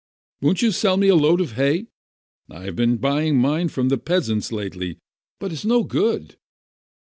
"Won't 0.41 0.63
you 0.63 0.71
sell 0.71 0.97
me 0.97 1.09
a 1.09 1.15
load 1.15 1.39
of 1.39 1.51
hay? 1.51 1.85
I 2.49 2.63
have 2.63 2.75
been 2.75 2.97
buying 2.97 3.37
mine 3.37 3.69
from 3.69 3.89
the 3.89 3.99
peasants 3.99 4.51
lately, 4.51 4.97
but 5.39 5.51
it's 5.51 5.63
no 5.63 5.83
good." 5.83 6.37